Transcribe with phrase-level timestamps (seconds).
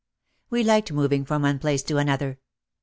[0.49, 2.39] We liked moving from one place to another.